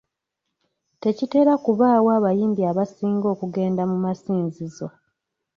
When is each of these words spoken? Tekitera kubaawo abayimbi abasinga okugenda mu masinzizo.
Tekitera 1.01 1.53
kubaawo 1.63 2.09
abayimbi 2.17 2.61
abasinga 2.71 3.27
okugenda 3.33 3.83
mu 3.91 3.97
masinzizo. 4.05 4.87